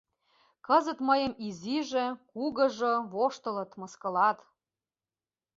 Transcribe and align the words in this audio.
Кызыт 0.67 0.99
мыйым 1.07 1.33
изиже-кугыжо 1.47 2.93
воштылыт, 3.13 3.71
мыскылат. 3.79 4.39